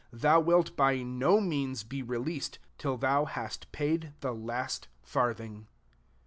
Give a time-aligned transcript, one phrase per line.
[0.11, 5.67] Thou wilt by no means be released, tiU thou hast paid the last farthing.